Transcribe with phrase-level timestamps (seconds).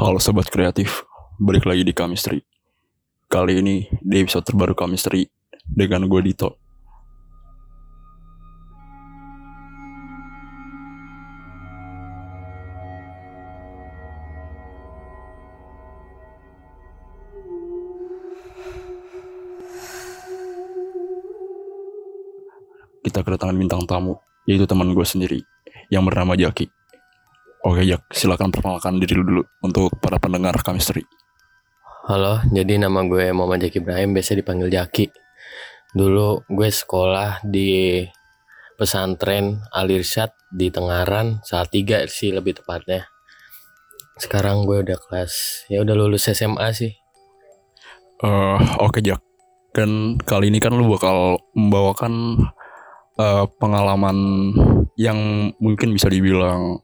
[0.00, 1.04] Halo sobat kreatif,
[1.36, 2.40] balik lagi di Chemistry.
[3.28, 5.28] Kali ini di episode terbaru Chemistry
[5.68, 6.56] dengan gue Dito.
[23.04, 24.16] Kita kedatangan bintang tamu,
[24.48, 25.44] yaitu teman gue sendiri,
[25.92, 26.79] yang bernama Jaki.
[27.60, 31.04] Oke Jak, silakan perkenalkan diri lu dulu untuk para pendengar Chemistry.
[32.08, 35.12] Halo, jadi nama gue Muhammad Jaki Ibrahim, biasa dipanggil Jaki.
[35.92, 38.00] Dulu gue sekolah di
[38.80, 43.12] pesantren Al Irsyad di Tengaran, saat tiga sih lebih tepatnya.
[44.16, 46.96] Sekarang gue udah kelas, ya udah lulus SMA sih.
[48.24, 49.20] Eh, Oke Jak,
[49.76, 52.40] kan kali ini kan lu bakal membawakan
[53.20, 54.16] eh, pengalaman
[54.96, 56.80] yang mungkin bisa dibilang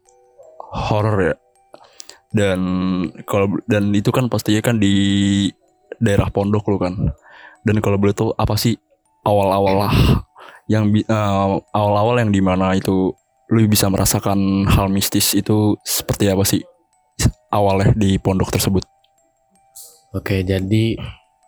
[0.72, 1.34] horor ya.
[2.30, 2.60] Dan
[3.24, 4.94] kalau dan itu kan pastinya kan di
[6.02, 6.94] daerah pondok lu kan.
[7.66, 8.76] Dan kalau boleh tahu apa sih
[9.26, 9.94] awal-awal lah
[10.72, 13.14] yang eh, awal-awal yang di mana itu
[13.46, 16.62] lu bisa merasakan hal mistis itu seperti apa sih
[17.50, 18.82] awalnya di pondok tersebut?
[20.14, 20.98] Oke, jadi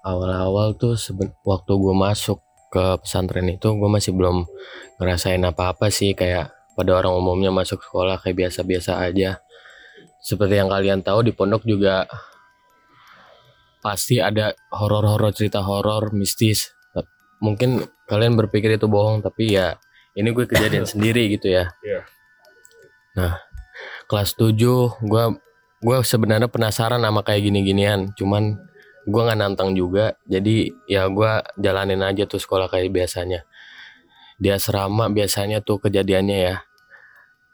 [0.06, 0.94] awal-awal tuh
[1.42, 4.44] waktu gue masuk ke pesantren itu gue masih belum
[5.00, 9.42] ngerasain apa-apa sih kayak pada orang umumnya masuk sekolah kayak biasa-biasa aja.
[10.22, 12.06] Seperti yang kalian tahu di pondok juga
[13.82, 16.70] pasti ada horor-horor cerita horor mistis.
[17.42, 19.74] Mungkin kalian berpikir itu bohong tapi ya
[20.14, 21.74] ini gue kejadian sendiri gitu ya.
[21.82, 22.06] Iya.
[23.18, 23.42] Nah,
[24.06, 24.54] kelas 7
[25.02, 25.24] gue
[25.78, 28.58] gue sebenarnya penasaran sama kayak gini-ginian, cuman
[29.06, 30.14] gue nggak nantang juga.
[30.30, 33.42] Jadi ya gue jalanin aja tuh sekolah kayak biasanya.
[34.38, 36.67] Di asrama biasanya tuh kejadiannya ya.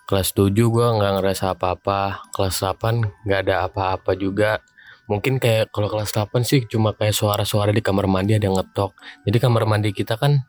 [0.05, 2.29] Kelas 7 gue nggak ngerasa apa-apa.
[2.37, 4.61] Kelas 8 nggak ada apa-apa juga.
[5.09, 8.97] Mungkin kayak kalau kelas 8 sih cuma kayak suara-suara di kamar mandi ada yang ngetok.
[9.25, 10.45] Jadi kamar mandi kita kan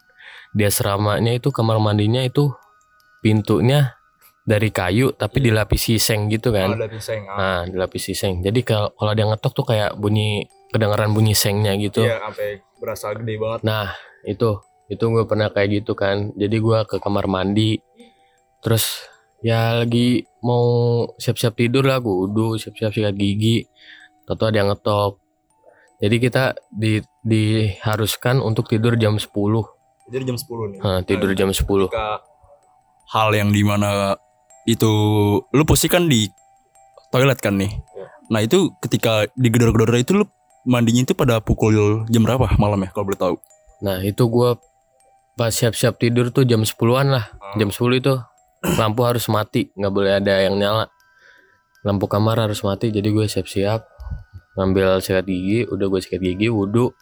[0.56, 2.52] di asramanya itu kamar mandinya itu
[3.20, 3.96] pintunya
[4.46, 6.78] dari kayu tapi dilapisi seng gitu kan.
[6.78, 7.26] ada pisang.
[7.26, 8.46] Nah, dilapisi seng.
[8.46, 12.06] Jadi kalau kalau dia ngetok tuh kayak bunyi kedengaran bunyi sengnya gitu.
[12.06, 13.60] Iya, sampai berasa gede banget.
[13.66, 13.92] Nah,
[14.24, 16.32] itu itu gue pernah kayak gitu kan.
[16.38, 17.82] Jadi gue ke kamar mandi.
[18.62, 19.15] Terus
[19.46, 23.70] ya lagi mau siap-siap tidur lah gue udah siap-siap sikat gigi.
[24.26, 25.22] Tahu ada yang ngetok.
[26.02, 29.30] Jadi kita di diharuskan untuk tidur jam 10.
[30.10, 30.80] Jadi jam 10 nih.
[30.82, 31.62] Nah, tidur jam 10.
[31.62, 32.26] Ketika
[33.14, 34.18] hal yang di mana
[34.66, 34.90] itu
[35.46, 36.26] lu posisi kan di
[37.14, 37.70] toilet kan nih.
[37.70, 38.06] Iya.
[38.34, 40.26] Nah itu ketika digedor-gedor itu lu
[40.66, 43.36] mandinya itu pada pukul jam berapa malam ya kalau boleh tahu?
[43.86, 44.58] Nah, itu gue
[45.38, 47.30] pas siap-siap tidur tuh jam 10-an lah.
[47.62, 48.14] Jam 10 itu
[48.74, 50.90] lampu harus mati, nggak boleh ada yang nyala.
[51.86, 53.86] Lampu kamar harus mati, jadi gue siap-siap
[54.56, 56.96] ngambil sikat gigi, udah gue sikat gigi, wudhu,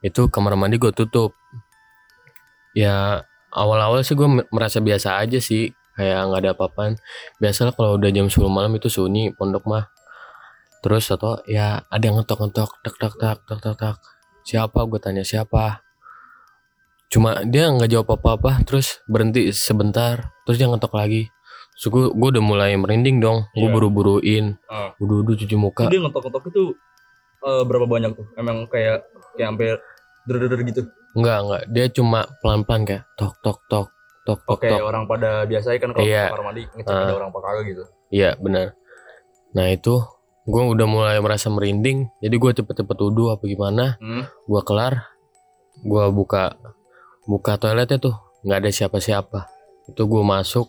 [0.00, 1.36] itu kamar mandi gue tutup.
[2.72, 6.96] Ya awal-awal sih gue merasa biasa aja sih, kayak nggak ada apa-apaan.
[7.42, 9.92] Biasalah kalau udah jam 10 malam itu sunyi pondok mah.
[10.80, 13.96] Terus atau ya ada yang ngetok-ngetok, tak tak tak tak tak tak.
[14.42, 14.78] Siapa?
[14.90, 15.81] Gue tanya siapa
[17.12, 21.28] cuma dia nggak jawab apa-apa terus berhenti sebentar terus dia ngetok lagi
[21.76, 23.72] so, gue, gue udah mulai merinding dong gue Iya.
[23.72, 24.96] buru-buruin Ah.
[24.96, 26.62] udah cuci muka Dia ngetok-ngetok itu
[27.42, 28.26] eh, berapa banyak tuh?
[28.38, 29.02] Emang kayak
[29.34, 29.76] kayak hampir
[30.24, 30.82] der gitu.
[31.12, 33.88] enggak enggak dia cuma pelan-pelan kayak tok tok tok
[34.22, 36.24] tok tok Oke, tok orang pada biasanya kan kalau Iya.
[36.30, 37.02] kamar mandi ngecek Ah.
[37.02, 37.84] ada orang apa kagak gitu.
[38.08, 38.66] iya benar
[39.52, 39.94] nah itu
[40.42, 44.24] gue udah mulai merasa merinding jadi gue cepet-cepet wudhu apa gimana Hmm.
[44.24, 45.12] gue kelar
[45.76, 46.54] gue buka
[47.24, 49.46] buka toiletnya tuh nggak ada siapa-siapa
[49.84, 50.66] itu gue masuk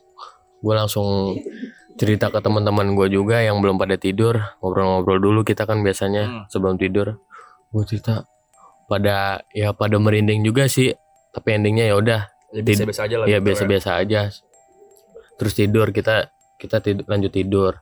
[0.59, 1.37] gue langsung
[1.93, 6.43] cerita ke teman-teman gue juga yang belum pada tidur ngobrol-ngobrol dulu kita kan biasanya Hmm.
[6.47, 7.17] sebelum tidur
[7.69, 8.25] gue cerita
[8.85, 10.93] pada ya pada merinding juga sih
[11.29, 12.21] tapi endingnya ya udah
[12.51, 13.25] Ya biasa-biasa aja lah.
[13.25, 14.21] ya gitu biasa-biasa aja
[15.35, 17.73] terus tidur kita kita tidur, lanjut tidur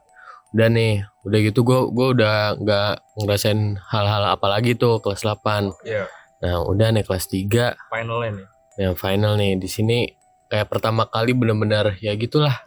[0.52, 5.72] udah nih udah gitu gue gue udah nggak ngerasain hal-hal apa lagi tuh kelas 8
[5.82, 6.08] Iya.
[6.40, 8.48] nah udah nih kelas 3 Finalnya nih.
[8.82, 10.10] Yang final nih di sini
[10.48, 12.66] kayak pertama kali bener-bener ya gitulah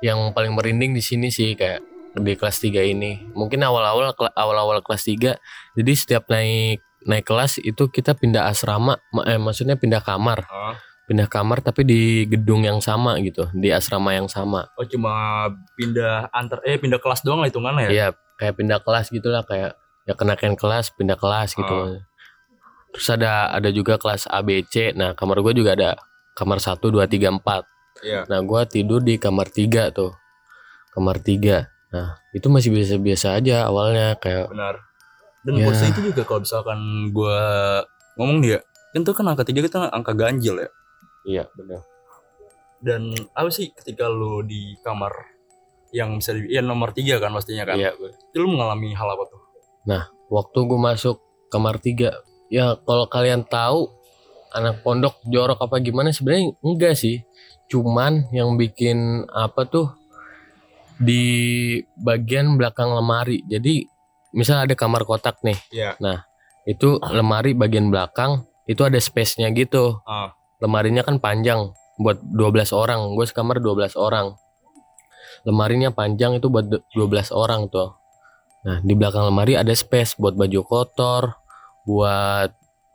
[0.00, 1.84] yang paling merinding di sini sih kayak
[2.14, 5.36] di kelas 3 ini mungkin awal-awal awal-awal kelas 3
[5.72, 10.76] jadi setiap naik naik kelas itu kita pindah asrama ma- eh, maksudnya pindah kamar Ah.
[11.04, 16.30] pindah kamar tapi di gedung yang sama gitu di asrama yang sama Oh cuma pindah
[16.30, 17.90] antar eh pindah kelas doang lah hitungannya ya.
[17.90, 18.06] Iya
[18.36, 21.98] kayak pindah kelas gitulah kayak ya kenaikan kelas pindah kelas gitu Oh.
[22.92, 24.92] Terus ada ada juga kelas A B C.
[24.92, 25.90] Nah kamar gue juga ada
[26.36, 27.64] kamar 1 2 3 4
[28.02, 28.24] Iya.
[28.24, 30.12] nah gue tidur di kamar 3 tuh.
[30.92, 31.72] Kamar 3
[32.32, 34.80] itu masih biasa-biasa aja awalnya kayak benar.
[35.44, 35.68] Dan Ya.
[35.74, 36.80] itu juga kalau misalkan
[37.12, 37.40] gua
[38.16, 38.62] ngomong dia
[38.92, 40.70] kan itu kan angka tiga itu angka ganjil ya?
[41.24, 41.80] Iya benar.
[42.82, 45.12] Dan apa sih ketika lu di kamar
[45.92, 47.76] yang bisa di ya nomor tiga kan pastinya kan?
[47.76, 48.16] Iya bener.
[48.16, 49.40] itu lu mengalami hal apa tuh?
[50.32, 51.16] Waktu gue masuk
[51.52, 52.16] kamar tiga
[52.52, 53.88] ya kalau kalian tahu
[54.52, 57.24] anak pondok jorok apa gimana sebenarnya enggak sih.
[57.72, 59.96] Cuman yang bikin apa tuh
[61.00, 61.24] di
[61.96, 63.40] bagian belakang lemari.
[63.48, 63.88] Jadi
[64.36, 65.56] misal ada kamar kotak nih.
[65.72, 65.96] Iya.
[66.62, 69.98] itu lemari bagian belakang itu ada space-nya gitu.
[70.06, 70.36] Ah.
[70.62, 73.18] lemarinya kan panjang buat 12 orang.
[73.18, 74.38] Gue sekamar 12 orang.
[75.42, 77.98] Lemarinya panjang itu buat de- 12 orang tuh.
[78.62, 81.41] Nah di belakang lemari ada space buat baju kotor
[81.88, 82.50] buat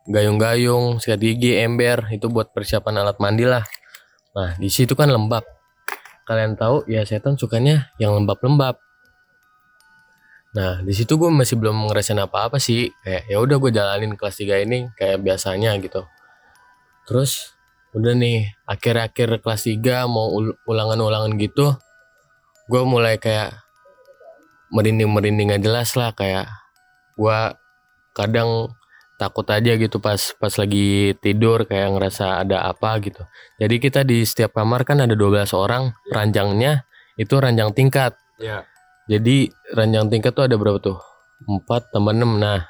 [0.07, 3.63] gayung-gayung sikat gigi ember itu buat persiapan alat mandi lah.
[4.35, 5.43] Nah di situ kan lembab.
[6.27, 8.79] Kalian tahu ya setan sukanya yang lembab-lembab.
[10.55, 12.91] Nah di situ gue masih belum ngerasain apa-apa sih.
[13.03, 16.07] Kayak ya udah gue jalanin kelas 3 ini kayak biasanya gitu.
[17.07, 17.57] Terus
[17.95, 21.73] udah nih akhir-akhir kelas 3 mau ul- ulangan-ulangan gitu
[22.67, 23.63] gue mulai kayak
[24.75, 26.51] merinding-merinding gak jelas lah kayak
[27.15, 27.39] gue
[28.11, 28.75] kadang
[29.17, 33.25] takut aja gitu pas pas lagi tidur kayak ngerasa ada apa gitu
[33.57, 36.85] jadi kita di setiap kamar kan ada 12 orang ranjangnya
[37.17, 38.61] itu ranjang tingkat Iya.
[39.09, 41.01] jadi ranjang tingkat tuh ada berapa tuh?
[41.45, 42.41] 4 tambah 6.
[42.41, 42.65] Nah,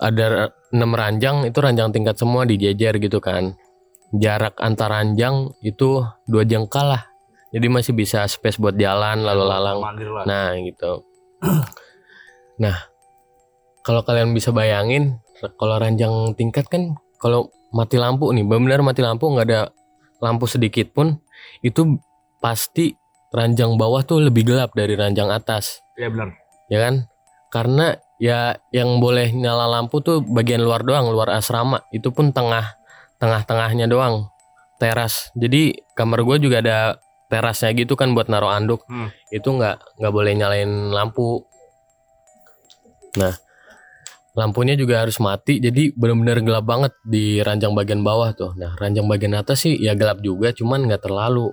[0.00, 3.52] ada 6 ranjang itu ranjang tingkat semua dijejer gitu kan.
[4.16, 7.02] Jarak antar ranjang itu dua jengkal lah.
[7.52, 9.78] Jadi masih bisa space buat jalan lalu lalang.
[10.24, 11.04] Nah, gitu.
[12.64, 12.88] nah,
[13.88, 15.16] kalau kalian bisa bayangin
[15.56, 19.72] kalau ranjang tingkat kan kalau mati lampu nih, benar mati lampu nggak ada
[20.20, 21.16] lampu sedikit pun
[21.64, 21.96] itu
[22.38, 22.92] pasti
[23.32, 26.28] ranjang bawah tuh lebih gelap dari ranjang atas, Iya benar.
[26.68, 26.94] ya kan?
[27.48, 31.80] Karena ya yang boleh nyala lampu tuh bagian luar doang, luar asrama.
[31.92, 32.76] Itu pun tengah
[33.16, 34.28] tengah-tengahnya doang.
[34.76, 35.32] Teras.
[35.32, 36.78] Jadi kamar gue juga ada
[37.28, 38.84] terasnya gitu kan buat naruh anduk.
[38.88, 39.08] Hmm.
[39.32, 41.44] Itu nggak nggak boleh nyalain lampu.
[43.16, 43.32] Nah,
[44.38, 45.58] lampunya juga harus mati.
[45.58, 48.54] Jadi bener-bener gelap banget di ranjang bagian bawah tuh.
[48.54, 51.50] Nah, ranjang bagian atas sih ya gelap juga, cuman nggak terlalu.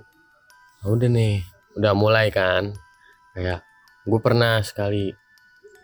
[0.80, 1.42] Nah, udah nih,
[1.74, 2.70] udah mulai kan.
[3.34, 3.66] Kayak
[4.06, 5.10] gue pernah sekali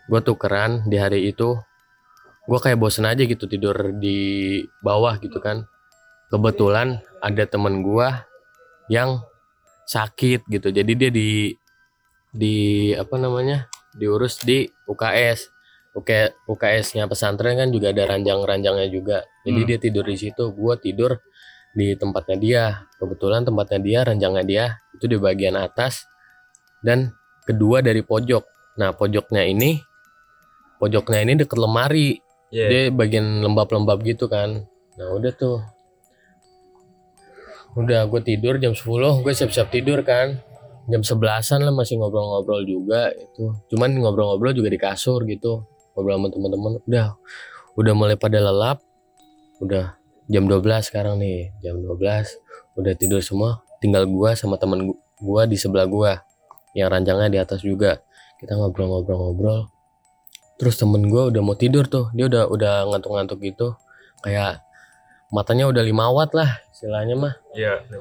[0.07, 1.59] gue tukeran di hari itu
[2.43, 5.63] gue kayak bosen aja gitu tidur di bawah gitu kan
[6.27, 8.07] kebetulan ada temen gue
[8.91, 9.23] yang
[9.87, 11.55] sakit gitu jadi dia di
[12.35, 12.55] di
[12.95, 15.47] apa namanya diurus di UKS
[15.93, 16.09] UK,
[16.49, 19.21] UKS-nya pesantren kan juga ada ranjang-ranjangnya juga.
[19.45, 19.67] Jadi Hmm.
[19.69, 21.21] dia tidur di situ gue tidur
[21.77, 22.63] di tempatnya dia.
[22.97, 24.65] Kebetulan tempatnya dia ranjangnya dia
[24.97, 26.09] itu di bagian atas.
[26.81, 27.13] Dan
[27.45, 28.43] kedua dari pojok.
[28.81, 29.77] Nah pojoknya ini
[30.81, 32.17] pojoknya ini deket lemari.
[32.53, 32.69] Iya.
[32.69, 34.69] dia bagian lembab-lembab gitu kan.
[34.97, 35.57] Nah udah tuh.
[37.73, 40.37] Udah gue tidur jam 10 gue siap-siap tidur kan.
[40.85, 43.57] Jam 11an lah masih ngobrol-ngobrol juga itu.
[43.73, 47.07] Cuman ngobrol-ngobrol juga di kasur gitu ngobrol sama teman-teman udah
[47.73, 48.81] udah mulai pada lelap
[49.61, 49.95] udah
[50.27, 52.39] jam 12 sekarang nih jam 12
[52.77, 56.23] udah tidur semua tinggal gua sama teman gu- gua di sebelah gua
[56.73, 58.01] yang ranjangnya di atas juga.
[58.39, 59.67] Kita ngobrol-ngobrol-ngobrol
[60.55, 63.75] terus temen gua udah mau tidur tuh dia udah udah ngantuk-ngantuk gitu
[64.23, 64.63] kayak
[65.33, 67.33] matanya udah 5 watt lah istilahnya mah.
[67.51, 67.99] Iya, udah,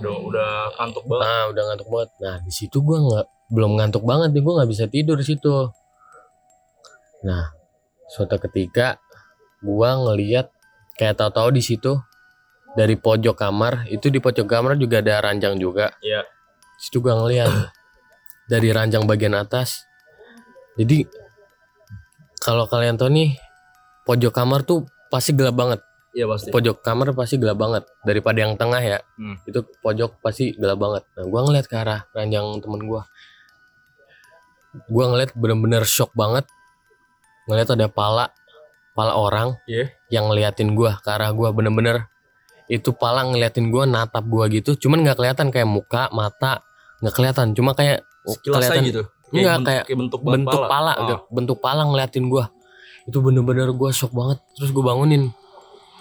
[0.00, 1.26] udah, udah kantuk banget.
[1.26, 2.10] ah udah ngantuk banget.
[2.24, 5.52] Nah di situ gua nggak belum ngantuk banget nih gua nggak bisa tidur di situ
[7.28, 7.52] nah
[8.08, 8.96] suatu ketika
[9.60, 10.48] gua ngeliat
[10.96, 11.92] kayak tahu-tahu di situ
[12.72, 15.92] dari pojok kamar itu di pojok kamar juga ada ranjang juga.
[16.00, 16.24] Iya.
[16.80, 17.50] Situ gua ngeliat
[18.52, 19.84] dari ranjang bagian atas.
[20.80, 21.04] Jadi
[22.40, 23.30] kalau kalian tahu nih
[24.08, 25.80] pojok kamar tuh pasti gelap banget.
[26.16, 26.48] Iya pasti.
[26.48, 27.84] pojok kamar pasti gelap banget.
[28.02, 29.36] Daripada yang tengah ya Hmm.
[29.44, 31.02] itu pojok pasti gelap banget.
[31.18, 33.04] Nah gua ngeliat ke arah ranjang temen gua.
[34.88, 36.46] Gua ngeliat bener-bener shock banget
[37.48, 38.30] ngeliat ada pala
[38.92, 39.88] pala orang Iya.
[40.10, 42.06] yang ngeliatin gua ke arah gua bener-bener.
[42.68, 45.48] Itu pala ngeliatin gua natap gua gitu cuman nggak kelihatan.
[45.48, 46.60] Kayak muka mata
[47.00, 47.46] nggak kelihatan.
[47.56, 49.02] Cuma kayak Sekilas kelihatan gitu.
[49.28, 51.20] Enggak, ben- kayak bentuk, bentuk pala, Ah.
[51.28, 52.48] bentuk pala ngeliatin gua.
[53.04, 54.40] Itu bener-bener gua shock banget.
[54.52, 55.32] Terus gua bangunin.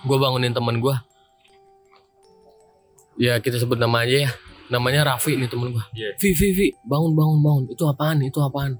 [0.03, 1.03] Gua bangunin teman gua.
[3.17, 4.31] Ya kita sebut nama aja ya.
[4.67, 5.85] Namanya Raffi nih temen gua.
[5.91, 6.13] Iya.
[6.19, 7.63] Vi Vi Vi bangun bangun bangun.
[7.71, 8.19] Itu apaan?
[8.21, 8.77] Itu apaan?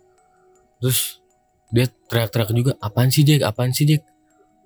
[0.77, 1.23] Terus
[1.71, 3.43] dia teriak-teriak juga apaan sih Jack?
[3.43, 4.07] Apaan sih Jack?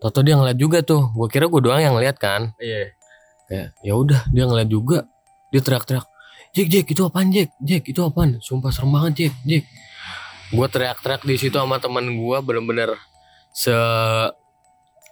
[0.02, 1.14] Toto dia ngeliat juga tuh.
[1.14, 2.54] Gua kira gua doang yang ngeliat kan.
[2.62, 2.94] Iya.
[3.52, 4.98] kayak ya udah dia ngeliat juga.
[5.52, 6.06] Dia teriak-teriak
[6.52, 7.50] Jack Jack itu apaan Jack?
[7.64, 8.40] Jack itu apaan?
[8.40, 9.64] Sumpah serem banget Jack Jack.
[10.52, 12.96] Gue teriak-teriak di situ sama teman gue bener-bener
[13.52, 13.72] se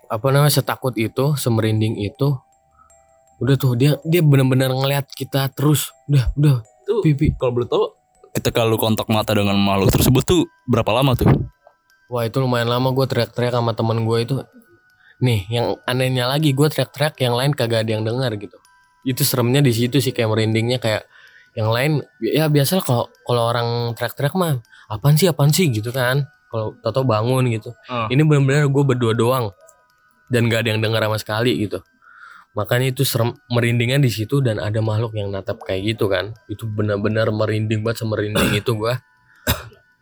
[0.10, 2.36] apa namanya setakut itu semerinding itu.
[3.40, 5.96] Udah tuh dia dia bener-bener ngeliat kita terus.
[6.12, 6.56] Udah udah.
[6.84, 7.86] Tuh, pipi kalau tahu
[8.34, 11.30] ketika lu kontak mata dengan makhluk tersebut tuh berapa lama tuh?
[12.10, 14.36] Wah itu lumayan lama gue teriak-teriak sama teman gue itu.
[15.22, 18.58] Nih yang anehnya lagi gue teriak-teriak yang lain kagak ada yang dengar gitu.
[19.06, 21.06] Itu seremnya di situ sih kayak merindingnya kayak
[21.54, 25.70] yang lain ya biasa kalau kalau orang teriak-teriak mah apaan sih apaan sih?
[25.70, 26.26] gitu kan.
[26.50, 27.78] Kalau tato bangun gitu.
[27.86, 28.10] Ah.
[28.10, 29.54] ini benar-benar gue berdua doang
[30.34, 31.86] dan gak ada yang dengar sama sekali gitu.
[32.58, 36.34] Makanya itu serem merindingnya di situ dan ada makhluk yang natap kayak gitu kan.
[36.50, 38.98] Itu benar-benar merinding banget semerinding itu gua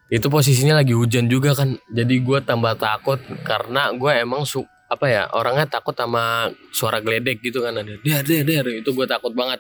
[0.08, 1.76] itu posisinya lagi hujan juga kan.
[1.92, 7.44] Jadi gue tambah takut karena gue emang su apa ya orangnya takut sama suara geledek
[7.44, 7.76] gitu kan.
[7.76, 8.66] Ada der der der.
[8.80, 9.60] Itu gue takut banget.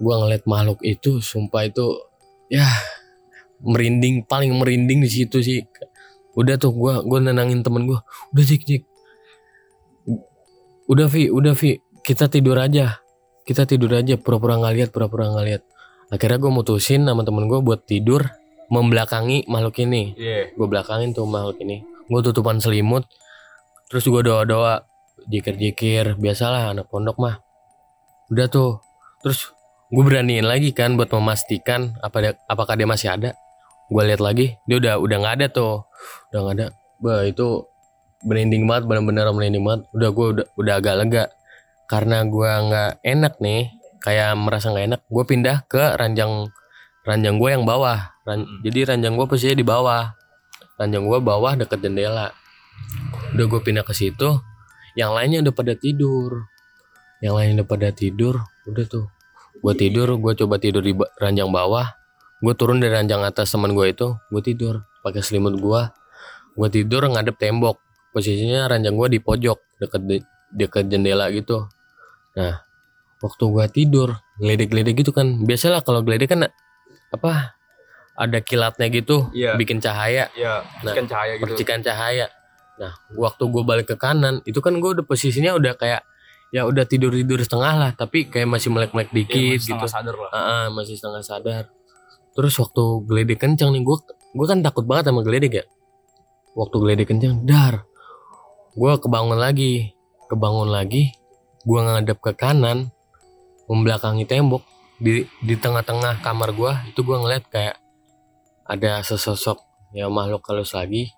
[0.00, 1.84] Gue ngeliat makhluk itu sumpah itu
[2.48, 2.64] ya
[3.60, 5.60] merinding paling merinding di situ sih.
[6.32, 8.00] Udah tuh gue gue nenangin temen gue
[8.32, 8.82] udah cik cik.
[10.88, 13.04] Udah Vi udah Vi kita tidur aja.
[13.44, 15.62] Kita tidur aja pura-pura nggak lihat pura-pura nggak lihat
[16.12, 18.24] akhirnya gue mutusin sama temen gue buat tidur
[18.72, 20.16] membelakangi makhluk ini.
[20.16, 20.52] Iya.
[20.54, 21.84] gue belakangin tuh makhluk ini.
[22.08, 23.04] Gue tutupan selimut
[23.88, 24.74] terus gue doa doa
[25.28, 27.40] jikir jikir biasalah anak pondok mah.
[28.32, 28.80] Udah tuh
[29.20, 29.52] terus
[29.92, 33.30] gue beraniin lagi kan buat memastikan apa dia, apakah dia masih ada.
[33.88, 35.84] Gue lihat lagi dia udah udah nggak ada tuh.
[36.32, 36.66] Udah nggak ada.
[37.00, 37.68] Bah itu
[38.24, 39.82] merinding banget benar-benar merinding banget.
[39.92, 41.24] Udah gue udah udah agak lega.
[41.84, 43.62] Karena gue nggak enak nih
[44.04, 46.52] kayak merasa nggak enak gue pindah ke ranjang
[47.04, 48.16] ranjang gue yang bawah.
[48.24, 48.60] Ran- Hmm.
[48.64, 50.16] jadi ranjang gue posisinya di bawah.
[50.74, 52.32] Ranjang gue bawah deket jendela.
[53.32, 54.40] Udah gue pindah ke situ
[54.94, 56.48] yang lainnya udah pada tidur.
[57.20, 58.34] Yang lainnya udah pada tidur
[58.64, 59.06] udah tuh.
[59.60, 61.94] Gue tidur gue coba tidur di ba- ranjang bawah.
[62.40, 65.82] Gue turun dari ranjang atas teman gue itu gue tidur pakai selimut gue
[66.54, 71.66] gue tidur ngadep tembok posisinya ranjang gue di pojok deket de- deket jendela gitu.
[72.36, 72.62] Nah
[73.18, 74.08] waktu gue tidur
[74.38, 75.42] geledek-geledek gitu kan.
[75.42, 76.46] Biasalah kalau geledek kan
[77.14, 77.54] apa
[78.14, 79.54] ada kilatnya gitu Iya.
[79.54, 81.44] bikin cahaya Ya, Nah, percikan cahaya gitu.
[81.44, 82.26] percikan cahaya.
[82.74, 86.02] Nah, waktu gue balik ke kanan, itu kan gue udah posisinya udah kayak
[86.50, 89.86] ya udah tidur tidur setengah lah, tapi kayak masih melek melek Iya, dikit masih gitu.
[89.90, 90.30] sadar lah.
[90.30, 91.64] Ah, ah, masih setengah sadar.
[92.34, 93.96] Terus waktu geledek kencang nih, gue
[94.34, 95.64] gue kan takut banget sama geledek ya.
[96.54, 97.82] Waktu geledek kencang, dar,
[98.74, 99.94] gue kebangun lagi,
[100.26, 101.10] kebangun lagi,
[101.62, 102.90] gue ngadep ke kanan,
[103.66, 104.62] membelakangi tembok
[105.02, 107.76] di di tengah-tengah kamar gue itu gue ngeliat kayak
[108.64, 109.58] ada sesosok
[109.94, 111.10] ya makhluk halus lagi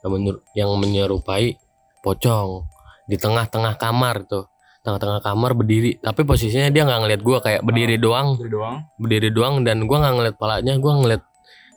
[0.00, 1.60] yang, menyer- yang menyerupai
[2.00, 2.64] pocong
[3.04, 4.48] di tengah-tengah kamar tuh.
[4.80, 8.40] Tengah-tengah kamar berdiri tapi posisinya dia nggak ngeliat gue kayak berdiri doang.
[8.40, 8.76] Dari doang.
[8.96, 11.22] berdiri doang dan gue nggak ngeliat palanya gue ngeliat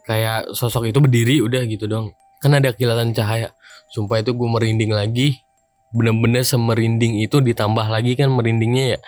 [0.08, 3.52] kayak sosok itu berdiri udah gitu dong kan ada kilatan cahaya.
[3.92, 5.44] Sumpah itu gue merinding lagi.
[5.92, 9.00] Bener-bener semerinding itu ditambah lagi kan merindingnya ya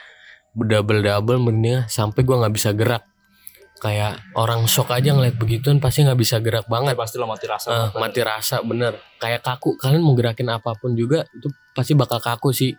[0.56, 3.04] double double merindingnya sampai gue nggak bisa gerak.
[3.76, 6.96] Kayak orang shock aja ngeliat begituan pasti nggak bisa gerak banget.
[6.96, 7.68] Pasti lah mati rasa.
[7.68, 8.96] Ah, mati rasa bener.
[9.20, 12.72] Kayak kaku kalian mau gerakin apa pun juga itu pasti bakal kaku sih.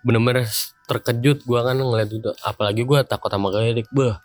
[0.00, 0.48] Bener-bener
[0.88, 2.32] terkejut gua kan ngeliat itu.
[2.40, 4.16] Apalagi gua takut sama geledek beh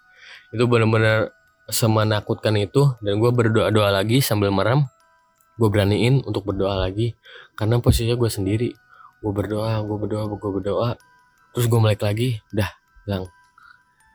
[0.55, 1.35] itu bener-bener
[1.67, 2.95] semenakutkan itu.
[3.03, 4.87] Dan gua berdoa-doa lagi sambil merem.
[5.53, 7.13] Gue beraniin untuk berdoa lagi.
[7.53, 8.69] Karena posisinya gue sendiri.
[9.21, 10.97] Gue berdoa gue berdoa gue berdoa.
[11.53, 12.41] Terus gue melek lagi.
[12.49, 12.73] Dah
[13.05, 13.27] bilang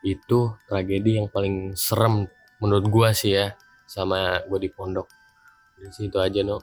[0.06, 2.28] itu tragedi yang paling serem
[2.62, 3.54] menurut gua sih ya
[3.88, 5.08] sama gue di pondok.
[5.78, 6.58] Dari situ aja no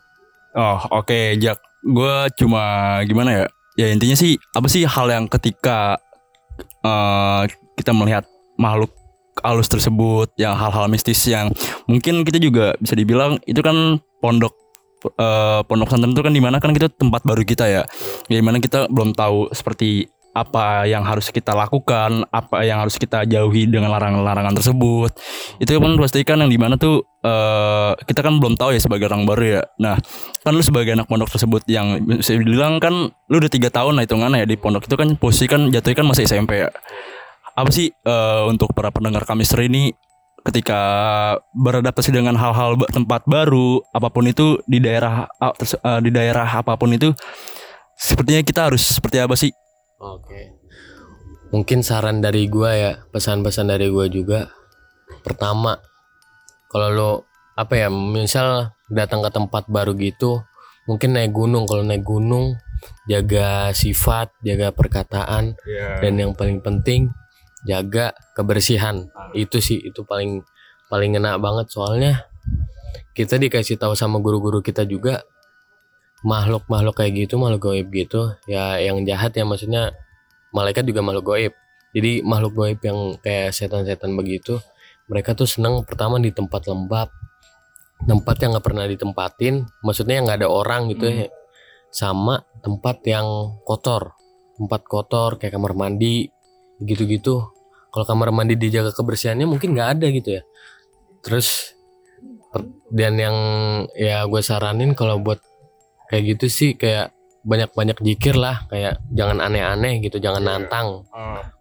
[0.51, 3.45] Oh oke Jack Gue cuma gimana ya?
[3.79, 5.99] Ya intinya sih Apa sih hal yang ketika
[6.83, 7.43] eh,
[7.79, 8.27] Kita melihat
[8.59, 8.91] makhluk
[9.39, 11.47] halus tersebut Yang hal-hal mistis yang
[11.87, 14.51] Mungkin kita juga bisa dibilang Itu kan pondok
[15.15, 17.83] eh, Pondok pesantren itu kan di mana kan kita tempat baru kita ya.
[18.27, 23.23] Di mana kita belum tahu seperti apa yang harus kita lakukan, apa yang harus kita
[23.23, 25.15] jauhi dengan larangan-larangan tersebut.
[25.63, 29.23] Itu kan pastikan yang di mana tuh eh, kita kan belum tahu ya sebagai orang
[29.23, 29.61] baru ya.
[29.79, 29.95] Nah,
[30.43, 34.03] kan lu sebagai anak pondok tersebut yang bisa bilang kan lu udah tiga tahun lah
[34.03, 36.69] hitungannya ya di pondok itu kan posisi kan jatuhnya kan masih SMP ya.
[37.55, 39.95] Apa sih eh, untuk para pendengar kami seri ini
[40.45, 40.81] ketika
[41.55, 46.75] beradaptasi dengan hal-hal tempat baru apa pun itu di daerah ah, eh, di daerah apa
[46.75, 47.15] pun itu
[47.95, 49.55] sepertinya kita harus seperti apa sih?
[49.99, 50.59] Oke.
[51.53, 54.51] Mungkin saran dari gua ya, pesan-pesan dari gua juga.
[55.23, 55.79] Pertama,
[56.67, 57.11] kalau lo
[57.55, 60.43] apa ya, misal datang ke tempat baru gitu,
[60.89, 61.63] mungkin naik gunung.
[61.63, 62.59] Kalau naik gunung,
[63.07, 65.55] jaga sifat, jaga perkataan,
[66.01, 67.13] dan yang paling penting
[67.65, 70.45] jaga kebersihan itu sih itu paling
[70.87, 72.29] paling ngena banget soalnya
[73.17, 75.25] kita dikasih tahu sama guru-guru kita juga
[76.25, 79.93] makhluk-makhluk kayak gitu makhluk goib gitu ya yang jahat ya maksudnya
[80.49, 81.53] malaikat juga makhluk goib
[81.93, 84.57] jadi makhluk goib yang kayak setan-setan begitu
[85.05, 87.13] mereka tuh seneng pertama di tempat lembab
[88.03, 91.27] tempat yang nggak pernah ditempatin maksudnya yang nggak ada orang gitu ya.
[91.89, 94.11] Sama tempat yang kotor
[94.55, 96.27] tempat kotor kayak kamar mandi
[96.83, 97.43] gitu-gitu.
[97.91, 100.43] Kalau kamar mandi dijaga kebersihannya mungkin nggak ada gitu ya.
[101.23, 101.75] Terus
[102.91, 103.37] dan yang
[103.95, 105.39] ya gue saranin kalau buat
[106.07, 107.11] kayak gitu sih kayak
[107.45, 111.05] banyak-banyak jikir lah kayak jangan aneh-aneh gitu jangan nantang.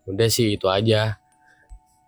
[0.09, 1.21] Udah sih itu aja.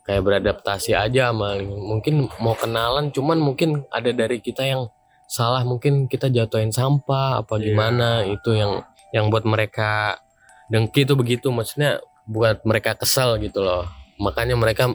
[0.06, 4.86] Kayak beradaptasi aja sama mungkin mau kenalan cuman mungkin ada dari kita yang
[5.26, 7.74] salah mungkin kita jatuhin sampah apa Iya.
[7.74, 10.22] gimana itu yang yang buat mereka
[10.70, 11.50] dengki tuh begitu.
[11.50, 13.90] Maksudnya buat mereka kesal gitu loh.
[14.22, 14.94] Makanya mereka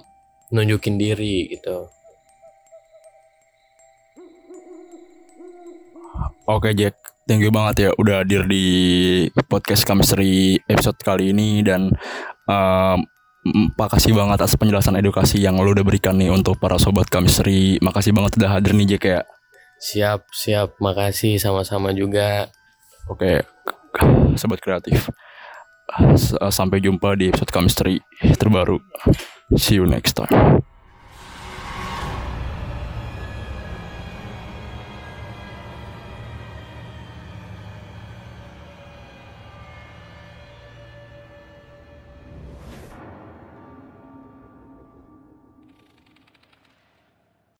[0.51, 1.87] nunjukin diri gitu
[6.45, 8.65] Oke Jack, thank you banget ya udah hadir di
[9.47, 11.93] podcast Kamisteri episode kali ini dan
[12.45, 12.97] um,
[13.73, 17.81] makasih banget atas penjelasan edukasi yang lo udah berikan nih untuk para sobat Kamisteri.
[17.81, 19.21] Makasih banget udah hadir nih Jack ya.
[19.81, 22.53] siap siap makasih sama-sama juga
[23.09, 23.41] Oke,
[24.37, 25.09] sobat kreatif.
[26.15, 27.97] S- Sampai jumpa di episode Kamisteri
[28.37, 28.77] terbaru.
[29.57, 30.61] See you next time.